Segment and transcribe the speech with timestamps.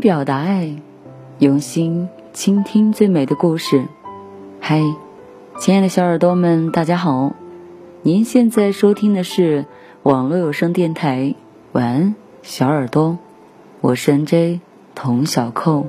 [0.00, 0.74] 表达爱，
[1.40, 3.84] 用心倾听最美的故事。
[4.58, 4.80] 嗨，
[5.58, 7.34] 亲爱的小耳朵们，大家好！
[8.02, 9.66] 您现在收听的是
[10.02, 11.34] 网络有声电台。
[11.72, 13.18] 晚安，小耳朵，
[13.82, 14.60] 我是 N.J.
[14.94, 15.86] 童小扣。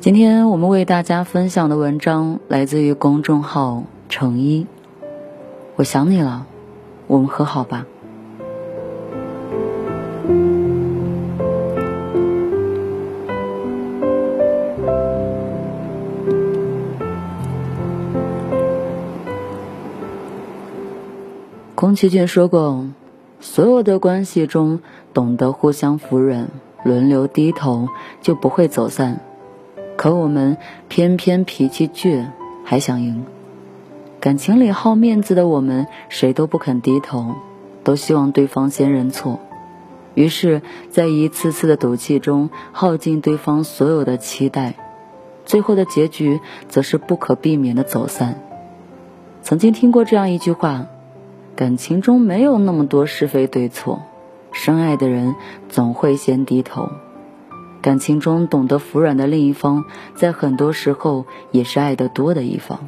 [0.00, 4.66] 今天我们为大家分享的文章来自于公众号“成一”。
[5.76, 6.44] 我想你了，
[7.06, 7.86] 我们和好吧。
[21.74, 22.84] 宫崎骏说过
[23.40, 24.80] ：“所有的关系中，
[25.14, 26.48] 懂得互相服软、
[26.84, 27.88] 轮流低头，
[28.20, 29.20] 就不会走散。”
[29.96, 30.58] 可我们
[30.88, 32.26] 偏偏脾气倔，
[32.62, 33.24] 还想赢。
[34.22, 37.34] 感情里好面子的我们，谁都不肯低头，
[37.82, 39.40] 都希望对方先认错。
[40.14, 44.76] 于是，在一次次的赌气中，耗尽对方所有的期待，
[45.44, 48.40] 最后的结局则是不可避免的走散。
[49.42, 50.86] 曾经听过这样一句话：
[51.56, 54.02] 感情中没有那么多是非对错，
[54.52, 55.34] 深爱的人
[55.68, 56.90] 总会先低头。
[57.80, 62.78] 感情中懂得服软的另一方，在很多时候也是爱得多的一方。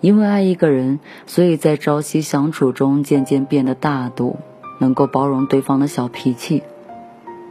[0.00, 4.38] 因为爱一个人，所以在朝夕相处中渐渐变得大度，
[4.78, 6.62] 能够包容对方的小脾气。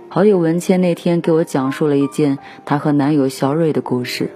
[0.09, 4.31] 好友文倩那天给我讲述了一件她和男友小瑞的故事。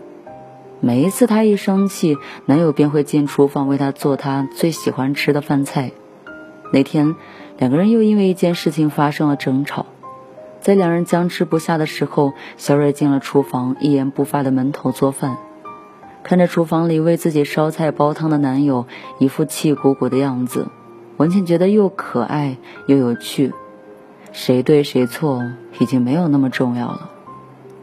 [0.79, 5.91] 每一次她一生气，男友便会进厨房为她做她最喜欢吃的饭菜。
[6.71, 7.15] 那天，
[7.57, 9.87] 两个人又因为一件事情发生了争吵。
[10.61, 15.37] 在两人僵持不下的时候，小蕊进了厨房，一言不发的闷头做饭。
[16.23, 18.87] 看着厨房里为自己烧菜煲汤的男友，
[19.19, 20.67] 一副气鼓鼓的样子，
[21.17, 22.57] 文倩觉得又可爱
[22.87, 23.53] 又有趣。
[24.31, 25.43] 谁对谁错
[25.79, 27.09] 已经没有那么重要了。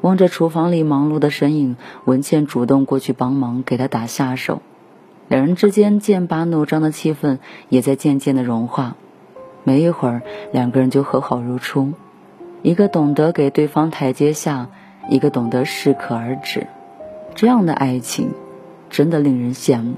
[0.00, 4.62] 望着厨房里忙碌的身影，文倩主动过去帮忙，给他打下手。
[5.28, 8.96] 两人之间剑拔弩张的气氛也在渐渐的融化。
[9.62, 10.22] 没一会儿，
[10.52, 11.92] 两个人就和好如初。
[12.62, 14.68] 一个懂得给对方台阶下，
[15.10, 16.66] 一个懂得适可而止，
[17.34, 18.30] 这样的爱情，
[18.90, 19.94] 真的令人羡慕。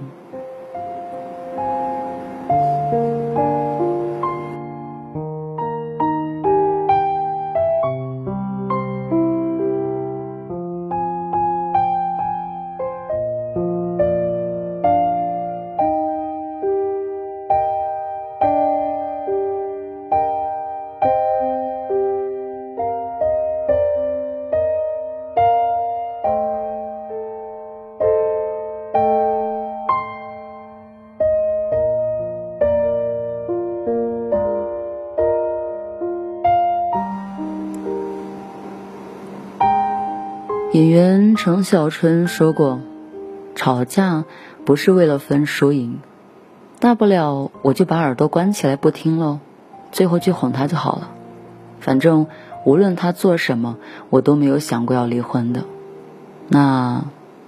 [41.43, 42.79] 程小春说过
[43.57, 44.25] ：“吵架
[44.65, 45.99] 不是为了分输赢，
[46.79, 49.41] 大不了我就把耳朵关起来不听喽，
[49.91, 51.11] 最后去哄他就好了。
[51.81, 52.29] 反正
[52.65, 53.77] 无论他做什么，
[54.09, 55.65] 我都没有想过要离婚的。
[56.47, 57.07] 那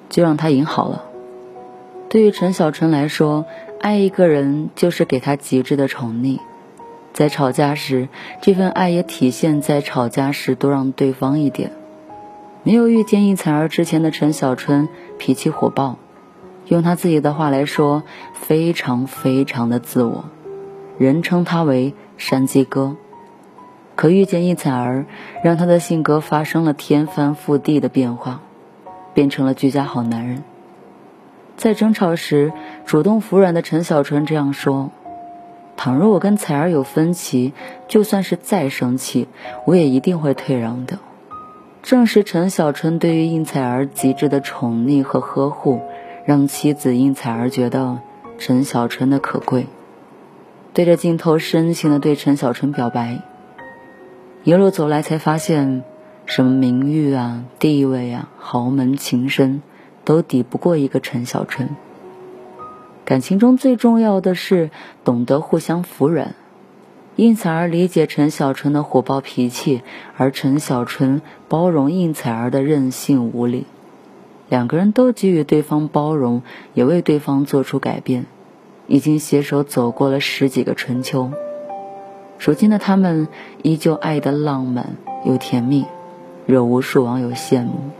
[0.09, 1.05] 就让他赢好了。”
[2.11, 3.47] 对于陈小春来说，
[3.81, 6.41] 爱一个人就是给他极致的宠溺，
[7.13, 8.09] 在吵架时，
[8.43, 11.71] 这份爱也体现在吵架时多让对方一点。
[12.67, 14.89] 没有遇见应采儿之前的陈小春
[15.19, 15.97] 脾气火爆，
[16.67, 20.25] 用他自己的话来说，非常非常的自我，
[20.97, 22.97] 人称他为山鸡哥。
[23.97, 25.05] 可遇见应采儿，
[25.45, 28.41] 让他的性格发生了天翻覆地的变化，
[29.13, 30.43] 变成了居家好男人。
[31.59, 32.51] 在争吵时，
[32.87, 34.91] 主动服软的陈小春这样说
[35.77, 37.53] ：“倘若我跟采儿有分歧，
[37.89, 39.29] 就算是再生气，
[39.67, 40.99] 我也一定会退让的。”
[41.85, 45.83] 正是陈小春对于应采儿极致的宠溺和呵护，
[46.25, 47.99] 让妻子应采儿觉得
[48.39, 49.67] 陈小春的可贵。
[50.73, 53.21] 对着镜头深情的对陈小春表白。
[54.45, 55.85] 一路走来才发现，
[56.25, 59.61] 什么名誉啊、地位啊、豪门情深，
[60.07, 61.77] 都抵不过一个陈小春。
[63.05, 64.71] 感情中最重要的是
[65.05, 66.35] 懂得互相服软。
[67.17, 69.83] 应采儿理解陈小春的火爆脾气，
[70.17, 73.67] 而陈小春包容应采儿的任性无理。
[74.49, 76.43] 两个人都给予对方包容，
[76.75, 78.27] 也为对方做出改变，
[78.89, 81.31] 已经携手走过了十几个春秋。
[82.39, 83.29] 如今的他们
[83.63, 85.87] 依旧爱得浪漫又甜蜜，
[86.47, 87.91] 惹无数网友羡慕。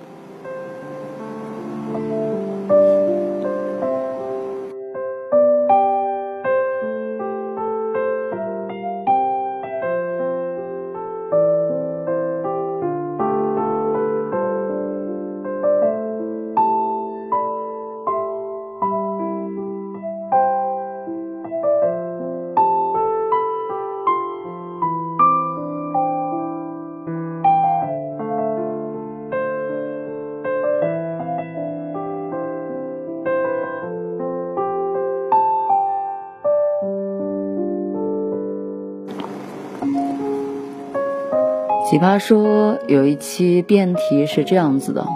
[41.95, 45.07] 奇葩说有一期辩题是这样子的：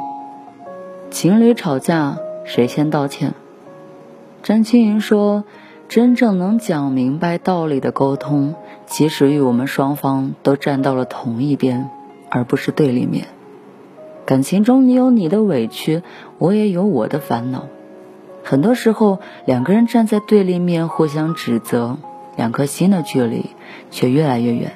[1.11, 3.35] 情侣吵架谁先道歉？
[4.45, 5.43] 詹青云说，
[5.89, 8.55] 真正能讲明白道理的沟通，
[8.87, 11.91] 其实与我们双方都站到了同一边，
[12.31, 13.27] 而不是对立面。
[14.25, 16.05] 感情中你有你的委屈，
[16.39, 17.65] 我也有我的烦恼。
[18.45, 21.99] 很多时候，两个人站在对立面互相指责，
[22.37, 23.47] 两颗心的距离
[23.91, 24.71] 却越来越远。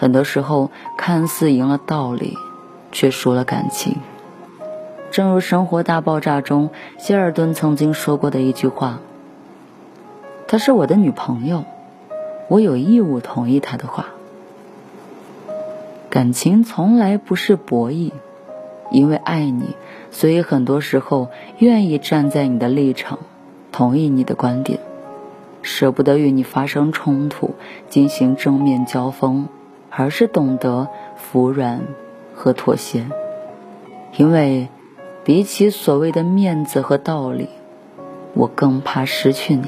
[0.00, 2.38] 很多时候，看似赢了道理，
[2.90, 3.98] 却输了感情。
[5.10, 9.00] 正如《生活大爆炸》中希尔顿曾经说过的一句话
[10.48, 11.64] ：“她是我的女朋友，
[12.48, 14.06] 我有义务同意她的话。”
[16.08, 18.12] 感情从来不是博弈，
[18.90, 19.76] 因为爱你，
[20.10, 23.18] 所以很多时候愿意站在你的立场，
[23.70, 24.80] 同意你的观点，
[25.60, 27.50] 舍不得与你发生冲突，
[27.90, 29.46] 进行正面交锋。
[29.90, 31.82] 而是懂得服软
[32.34, 33.06] 和妥协，
[34.16, 34.68] 因为
[35.24, 37.48] 比起所谓的面子和道理，
[38.34, 39.62] 我更怕失去你。《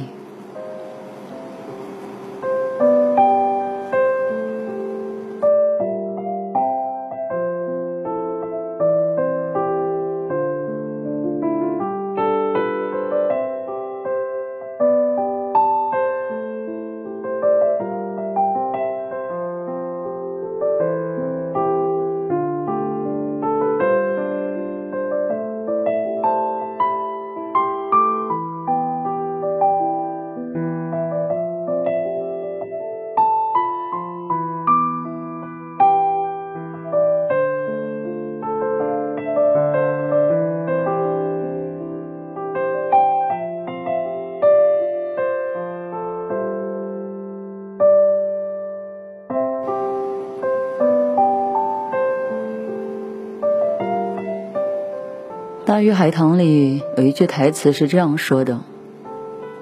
[55.73, 58.61] 大鱼海棠》里有一句台词是这样说的：“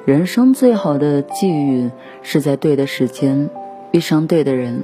[0.05, 1.89] 人生最好的际遇
[2.21, 3.49] 是在对的时间
[3.93, 4.83] 遇上对的人，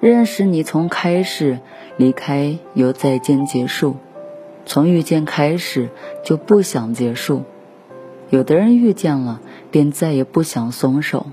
[0.00, 1.58] 认识你从开始，
[1.98, 3.96] 离开由再见结束，
[4.64, 5.90] 从遇见开始
[6.24, 7.42] 就不想结束。
[8.30, 9.38] 有的人遇见了
[9.70, 11.26] 便再也不想松手，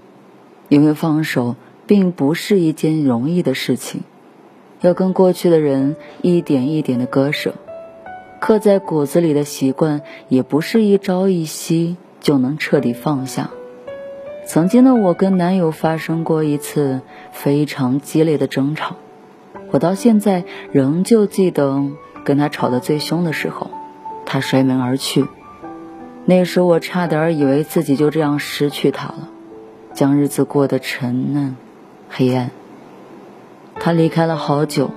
[0.67, 1.55] 因为放手
[1.87, 4.01] 并不是一件容易的事情，
[4.81, 7.53] 要跟过去的人一点一点的割舍。”
[8.39, 13.49] 刻在骨子里的习惯，也不是一朝一夕就能彻底放下。
[14.47, 18.95] 曾经的我跟男友发生过一次非常激烈的争吵，
[19.71, 21.83] 我到现在仍旧记得
[22.23, 23.69] 跟他吵得最凶的时候，
[24.25, 25.25] 他摔门而去。
[26.25, 29.29] 那时我差点以为自己就这样失去他了，
[29.93, 31.55] 将日子过得沉闷、
[32.09, 32.51] 黑暗。
[33.75, 34.91] 他离开了好久。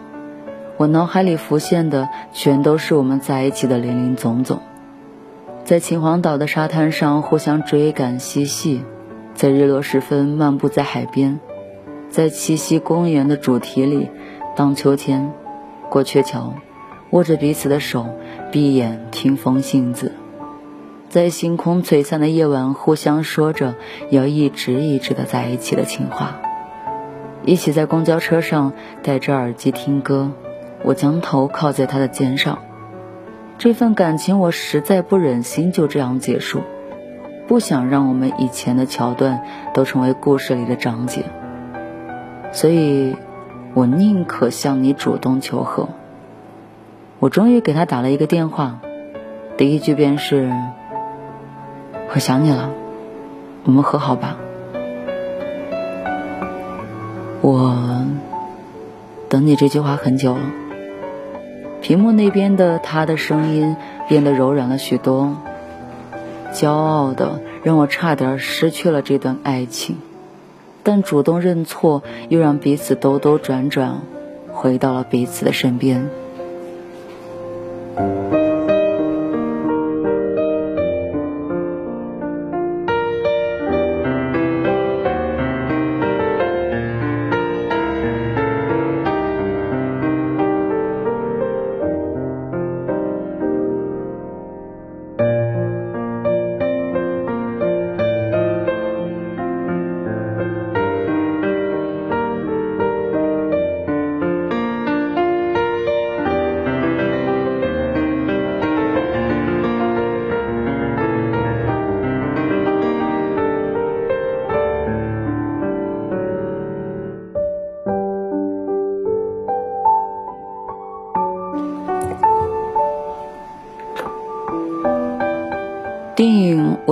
[0.82, 4.58] 我脑海里浮现的全都是我们在一起的林林总总，
[5.64, 8.82] 在秦皇岛的沙滩上互相追赶嬉戏，
[9.32, 11.38] 在日落时分漫步在海边，
[12.10, 14.10] 在七夕公园的主题里
[14.56, 15.32] 荡秋千，
[15.88, 16.54] 过鹊桥，
[17.10, 18.08] 握着彼此的手，
[18.50, 20.10] 闭眼听风信子，
[21.08, 23.76] 在星空璀璨的夜晚互相说着
[24.10, 26.40] 要一直一直的在一起的情话，
[27.44, 28.72] 一起在公交车上
[29.04, 30.32] 戴着耳机听歌。
[30.84, 32.58] 我将头靠在他的肩上，
[33.58, 36.62] 这份感情我实在不忍心就这样结束，
[37.46, 39.42] 不想让我们以前的桥段
[39.74, 41.24] 都成为故事里的章节，
[42.50, 43.14] 所以，
[43.74, 45.88] 我宁可向你主动求和。
[47.20, 48.80] 我终于给他打了一个电话，
[49.56, 50.52] 第一句便是
[52.12, 52.70] ：“我想你了，
[53.64, 54.36] 我们和好吧。”
[57.40, 58.04] 我
[59.28, 60.40] 等你这句话很久了。
[61.82, 63.76] 屏幕那边的他的声音
[64.08, 65.36] 变得柔软了许多，
[66.54, 69.96] 骄傲的让我差点失去了这段爱情，
[70.84, 74.00] 但主动认错又让彼此兜兜转转，
[74.52, 76.08] 回到了彼此的身边。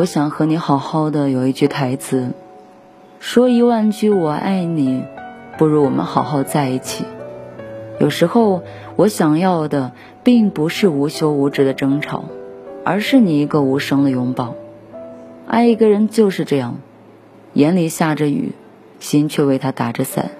[0.00, 2.30] 我想和你好好的》有一句台词，
[3.18, 5.02] 说一万句我爱你，
[5.58, 7.04] 不如我们好好在一起。
[7.98, 8.62] 有时候，
[8.96, 9.92] 我想要的
[10.24, 12.24] 并不是无休无止的争吵，
[12.82, 14.54] 而是你一个无声的拥抱。
[15.46, 16.78] 爱一个人就是这样，
[17.52, 18.52] 眼里下着雨，
[19.00, 20.30] 心却为他打着伞。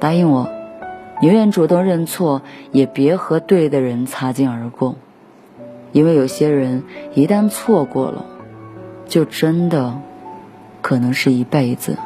[0.00, 0.48] 答应我，
[1.20, 4.94] 宁愿主动认错，也别和对的人擦肩而过。
[5.92, 6.82] 因为有些人
[7.14, 8.24] 一旦错过了，
[9.06, 10.00] 就真的
[10.80, 11.96] 可能是一辈子。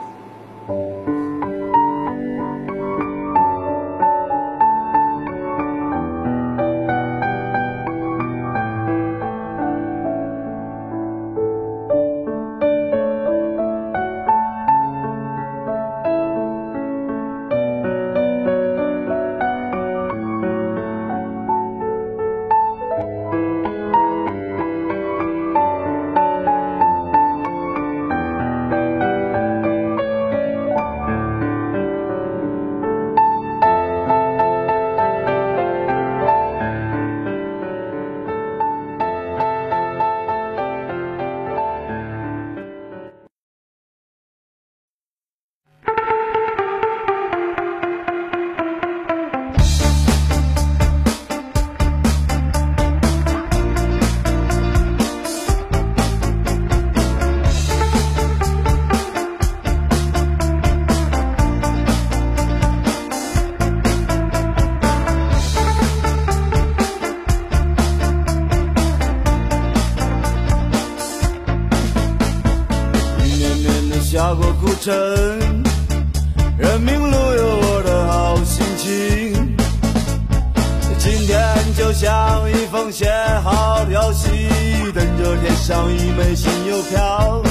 [74.77, 74.93] 下过古城，
[76.59, 79.57] 人民路有我的好心情。
[80.99, 81.39] 今天
[81.77, 83.11] 就像一封写
[83.43, 84.29] 好的消息，
[84.95, 87.43] 等着贴上一枚新邮票。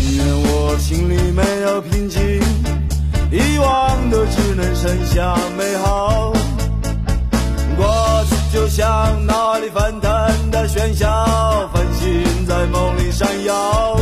[0.00, 2.20] 宁愿我心里没有平静，
[3.30, 6.32] 遗忘的只能剩下美好。
[7.76, 13.96] 过去就像那里翻腾的喧嚣，繁星在梦里闪耀。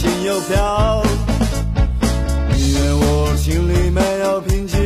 [0.00, 1.02] 心又飘，
[2.56, 2.98] 宁愿。
[2.98, 4.78] 我心里没有平静，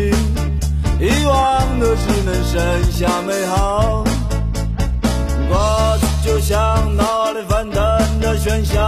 [0.99, 4.03] 遗忘的只能剩下美好。
[5.49, 7.81] 过去就像脑海里翻腾
[8.21, 8.81] 的喧嚣，